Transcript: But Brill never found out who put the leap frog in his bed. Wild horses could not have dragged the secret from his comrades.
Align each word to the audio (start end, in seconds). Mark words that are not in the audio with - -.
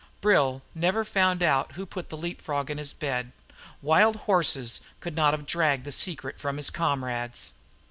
But 0.13 0.21
Brill 0.21 0.63
never 0.73 1.03
found 1.05 1.43
out 1.43 1.73
who 1.73 1.85
put 1.85 2.09
the 2.09 2.17
leap 2.17 2.41
frog 2.41 2.71
in 2.71 2.79
his 2.79 2.91
bed. 2.91 3.33
Wild 3.83 4.15
horses 4.25 4.79
could 4.99 5.15
not 5.15 5.35
have 5.35 5.45
dragged 5.45 5.85
the 5.85 5.91
secret 5.91 6.39
from 6.39 6.57
his 6.57 6.71
comrades. 6.71 7.51